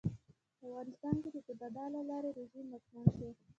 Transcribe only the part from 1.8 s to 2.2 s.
له